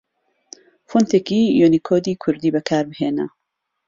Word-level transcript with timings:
فۆنتێکی 0.89 1.41
یوونیکۆدی 1.59 2.19
کوردی 2.23 2.53
بەکاربهێنە 2.55 3.27